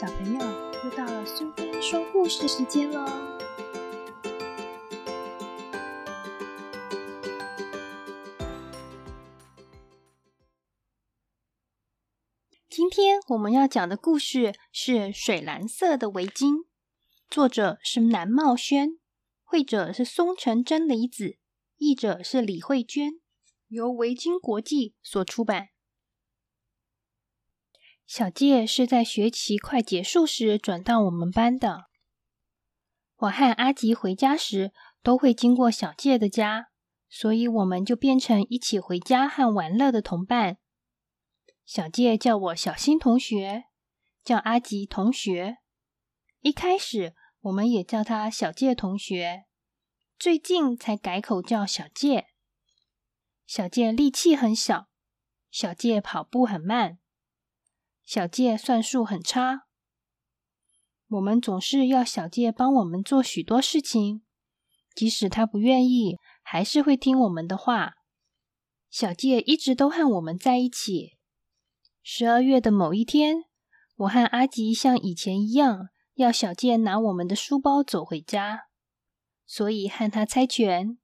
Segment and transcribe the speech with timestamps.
[0.00, 0.38] 小朋友，
[0.84, 3.04] 又到了苏菲说故事时间喽！
[12.70, 16.52] 今天我们要讲的故事是《水蓝色的围巾》，
[17.28, 19.00] 作者是南茂轩，
[19.42, 21.38] 绘者是松城真理子，
[21.76, 23.14] 译者是李慧娟，
[23.66, 25.70] 由围巾国际所出版。
[28.08, 31.90] 小介是在学期快结束时转到我们班的。
[33.16, 34.72] 我和阿吉回家时
[35.02, 36.68] 都会经过小介的家，
[37.10, 40.56] 所以我们就变成一起回家和玩乐的同伴。
[41.66, 43.64] 小介叫我小新同学，
[44.24, 45.58] 叫阿吉同学。
[46.40, 49.44] 一开始我们也叫他小介同学，
[50.18, 52.28] 最近才改口叫小介。
[53.44, 54.88] 小介力气很小，
[55.50, 57.00] 小介跑步很慢。
[58.08, 59.66] 小介算术很差，
[61.08, 64.22] 我们总是要小介帮我们做许多事情，
[64.94, 67.96] 即使他不愿意，还是会听我们的话。
[68.88, 71.18] 小介一直都和我们在一起。
[72.02, 73.44] 十二月的某一天，
[73.96, 78.68] 我和阿吉像以前一样，要小介拿我们的书包走回家，
[79.44, 80.96] 所以和他猜拳，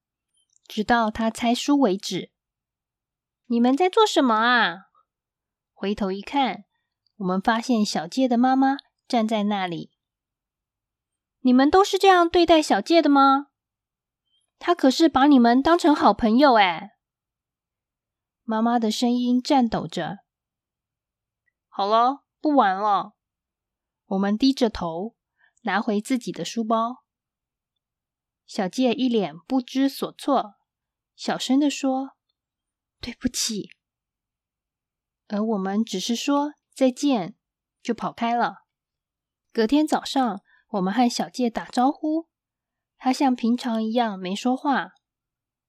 [0.66, 2.30] 直到他猜输为止。
[3.44, 4.86] 你们在做什么啊？
[5.74, 6.64] 回头一看。
[7.16, 8.76] 我们发现小介的妈妈
[9.06, 9.92] 站在那里。
[11.40, 13.48] 你们都是这样对待小介的吗？
[14.58, 16.92] 他可是把你们当成好朋友哎。
[18.42, 20.18] 妈妈的声音颤抖着。
[21.68, 23.14] 好了，不玩了。
[24.06, 25.14] 我们低着头，
[25.62, 27.04] 拿回自己的书包。
[28.46, 30.56] 小介一脸不知所措，
[31.14, 32.16] 小声的说
[33.00, 33.70] ：“对不起。”
[35.28, 36.54] 而我们只是说。
[36.74, 37.36] 再见，
[37.80, 38.64] 就跑开了。
[39.52, 42.28] 隔天早上，我们和小介打招呼，
[42.98, 44.90] 他像平常一样没说话。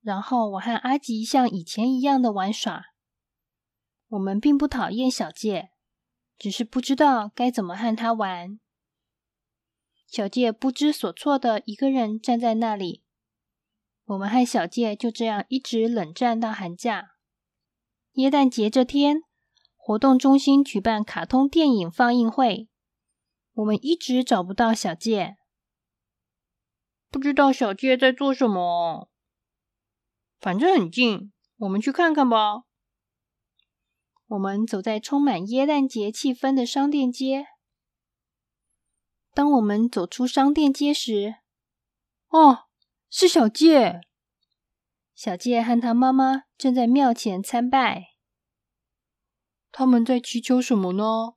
[0.02, 2.86] 然后我和阿吉像以前一样的玩耍。
[4.08, 5.70] 我们并不讨厌小介，
[6.38, 8.60] 只是不知道该怎么和他玩。
[10.08, 13.04] 小介不知所措的一个人站在那里。
[14.06, 17.10] 我们和小介就这样一直冷战到寒假。
[18.14, 19.25] 耶诞节这天。
[19.88, 22.68] 活动中心举办卡通电影放映会，
[23.54, 25.36] 我们一直找不到小介，
[27.12, 29.12] 不知道小介在做什么。
[30.40, 32.64] 反正很近，我们去看看吧。
[34.26, 37.46] 我们走在充满耶诞节气氛的商店街。
[39.36, 41.36] 当我们走出商店街时，
[42.30, 42.64] 哦，
[43.12, 44.02] 是小介。
[45.14, 48.15] 小介和他妈妈正在庙前参拜。
[49.78, 51.34] 他们在祈求什么呢？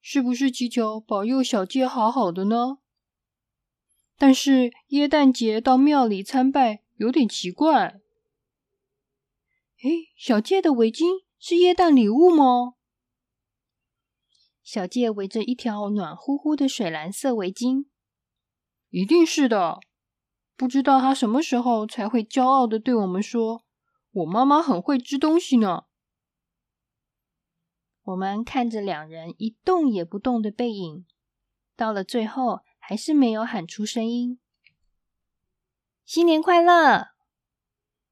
[0.00, 2.78] 是不是祈求保佑小介好好的呢？
[4.16, 8.00] 但是耶诞节到庙里参拜有点奇怪。
[9.82, 12.74] 诶，小介的围巾是耶诞礼物吗？
[14.62, 17.86] 小介围着一条暖乎乎的水蓝色围巾，
[18.90, 19.80] 一定是的。
[20.56, 23.64] 不知道他什么时候才会骄傲的对我们说
[24.12, 25.86] ：“我妈妈很会织东西呢。”
[28.10, 31.06] 我们看着两人一动也不动的背影，
[31.76, 34.40] 到了最后还是没有喊出声音。
[36.04, 37.10] 新年快乐！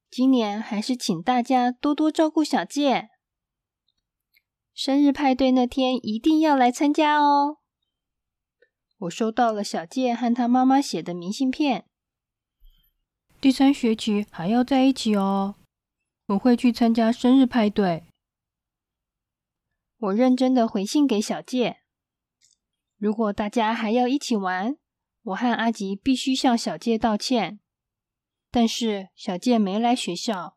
[0.09, 3.09] 今年还是请大家多多照顾小介。
[4.73, 7.59] 生日派对那天一定要来参加哦！
[8.99, 11.87] 我收到了小介和他妈妈写的明信片。
[13.41, 15.57] 第三学期还要在一起哦。
[16.29, 18.08] 我会去参加生日派对。
[20.01, 21.79] 我认真的回信给小介，
[22.97, 24.79] 如果大家还要一起玩，
[25.23, 27.59] 我和阿吉必须向小介道歉。
[28.49, 30.57] 但是小介没来学校，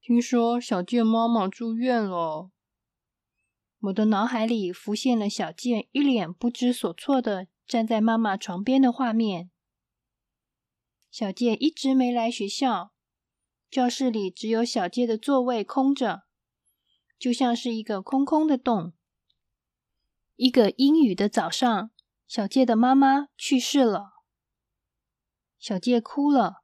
[0.00, 2.50] 听说小介妈妈住院了。
[3.80, 9.50] 我的脑海里浮现了小介一脸不知所措的站在妈妈床边的画面。
[11.10, 12.94] 小介一直没来学校，
[13.70, 16.24] 教室里只有小介的座位空着。
[17.24, 18.92] 就像是一个空空的洞。
[20.36, 21.90] 一个阴雨的早上，
[22.26, 24.10] 小介的妈妈去世了。
[25.58, 26.56] 小介哭了，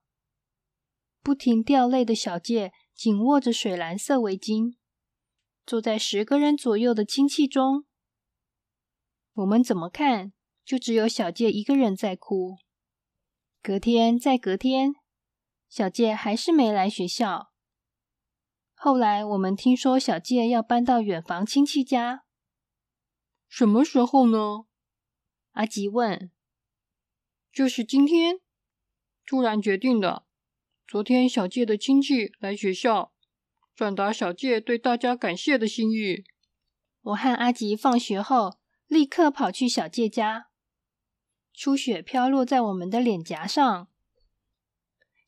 [1.23, 4.77] 不停掉泪的小介紧握着水蓝色围巾，
[5.65, 7.87] 坐在十个人左右的亲戚中。
[9.33, 12.59] 我们怎么看，就只有小介一个人在哭。
[13.63, 14.93] 隔天，再隔天，
[15.71, 17.50] 小介还是没来学校。
[18.83, 22.25] 后来我们听说小介要搬到远房亲戚家，
[23.47, 24.65] 什么时候呢？
[25.51, 26.31] 阿吉问。
[27.53, 28.41] 就是今天，
[29.27, 30.25] 突然决定的。
[30.89, 33.13] 昨天小介的亲戚来学校，
[33.75, 36.25] 转达小介对大家感谢的心意。
[37.03, 40.47] 我和阿吉放学后立刻跑去小介家。
[41.53, 43.89] 初雪飘落在我们的脸颊上。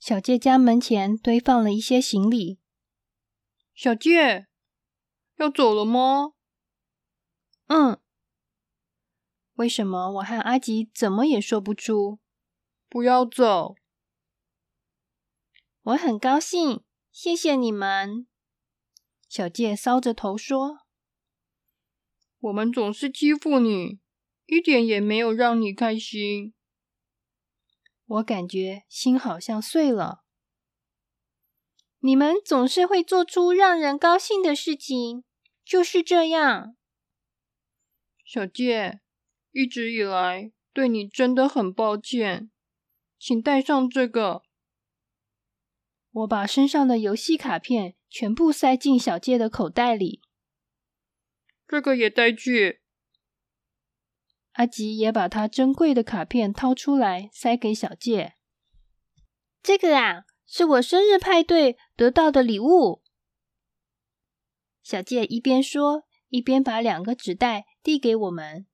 [0.00, 2.61] 小介家门前堆放了一些行李。
[3.74, 4.46] 小介
[5.36, 6.32] 要走了吗？
[7.66, 7.98] 嗯。
[9.54, 12.18] 为什么我和阿吉怎么也说不出？
[12.88, 13.74] 不要走。
[15.82, 18.26] 我很高兴，谢谢你们。
[19.28, 20.80] 小介搔着头说
[22.40, 24.00] ：“我们总是欺负你，
[24.46, 26.54] 一点也没有让你开心。”
[28.04, 30.21] 我感觉心好像碎了。
[32.04, 35.24] 你们总是会做出让人高兴的事情，
[35.64, 36.76] 就是这样。
[38.24, 39.00] 小介。
[39.54, 42.50] 一直以来对你真的很抱歉，
[43.18, 44.44] 请带上这个。
[46.10, 50.22] 我把身上的游戏卡片全部塞进小介的口袋里，
[51.68, 52.80] 这个也带去。
[54.52, 58.36] 阿吉也把他珍贵的卡片掏出来塞给小介。
[59.62, 63.02] 这个啊，是我生日派对得到的礼物。
[64.82, 68.66] 小介一边说，一边把两个纸袋递给我们。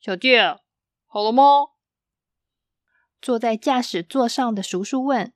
[0.00, 0.58] 小介，
[1.06, 1.44] 好了吗？
[3.22, 5.32] 坐在驾驶座上的叔叔问：“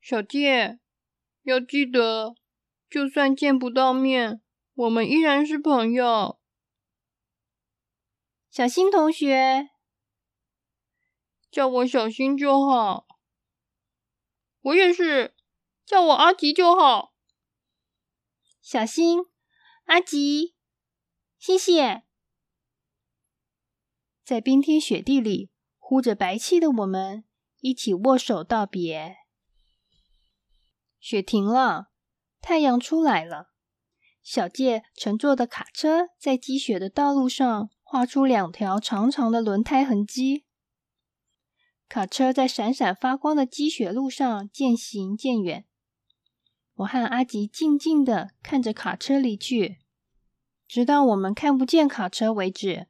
[0.00, 0.78] 小介，
[1.42, 2.36] 要记得，
[2.88, 4.40] 就算见不到面，
[4.74, 6.38] 我们依然是朋友。”
[8.48, 9.70] 小新同学，
[11.56, 13.06] 叫我小新就好。
[14.60, 15.34] 我也是，
[15.86, 17.14] 叫我阿吉就好。
[18.60, 19.20] 小新，
[19.86, 20.54] 阿吉，
[21.38, 22.02] 谢谢。
[24.22, 27.24] 在冰天雪地里呼着白气的我们，
[27.60, 29.16] 一起握手道别。
[31.00, 31.86] 雪停了，
[32.42, 33.54] 太阳出来了。
[34.22, 40.44] 小介乘坐的卡车在积雪的道路上画出两条长长的轮胎痕迹。
[41.88, 45.64] 卡车在闪闪发光的积雪路上渐行渐远。
[46.74, 49.78] 我和阿吉静静的看着卡车离去，
[50.66, 52.88] 直到我们看不见卡车为止。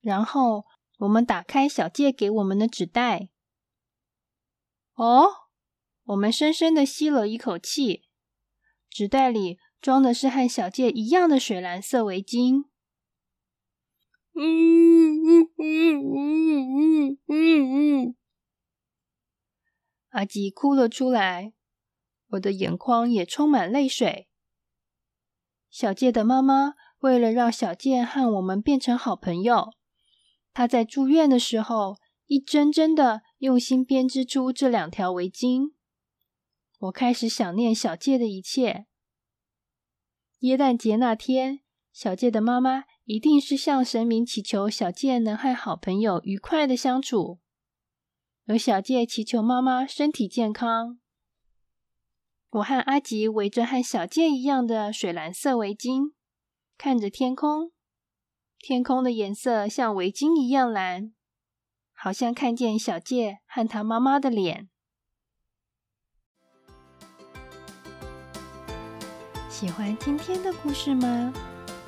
[0.00, 0.66] 然后
[0.98, 3.30] 我们打开小介给我们的纸袋。
[4.94, 5.28] 哦，
[6.04, 8.04] 我们深深的吸了一口气。
[8.88, 12.66] 纸袋里装的是和小介一样的水蓝色围巾。
[14.36, 18.16] 嗯嗯嗯嗯嗯嗯嗯，
[20.10, 21.52] 阿吉哭了出来，
[22.30, 24.28] 我的眼眶也充满泪水。
[25.70, 29.72] 小介的妈妈为了让小介和我们变成好朋友。
[30.52, 31.96] 她在住院的时候，
[32.26, 35.72] 一针针的用心编织出这两条围巾。
[36.78, 38.86] 我开始想念小介的一切。
[40.40, 41.60] 耶诞节那天，
[41.92, 47.38] 小介的妈妈一定是向神明祈求小介能和好朋友愉快的相处，
[48.46, 50.98] 而小介祈求妈妈身体健康。
[52.48, 56.12] 我和阿吉围着和小介一样的水蓝色围巾，
[56.78, 57.72] 看着天空。
[58.58, 61.12] 天空的颜色像围巾一样蓝，
[61.92, 64.70] 好像看见小介和他妈妈的脸。
[69.50, 71.34] 喜欢今天的故事吗？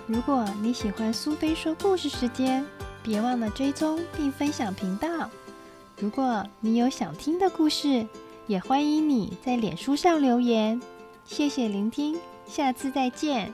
[0.06, 2.64] 如果你喜欢苏菲说故事时间，
[3.02, 5.28] 别忘了追踪并分享频道。
[5.98, 8.06] 如果你有想听的故事，
[8.46, 10.80] 也欢迎你在脸书上留言。
[11.24, 13.52] 谢谢聆听，下次再见。